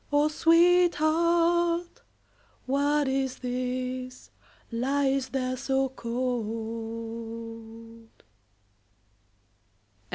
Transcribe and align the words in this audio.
O 0.11 0.29
sweetheart! 0.29 2.01
what 2.65 3.07
is 3.07 3.37
this 3.37 4.31
Lieth 4.71 5.31
there 5.31 5.55
so 5.55 5.89
cold? 5.89 8.09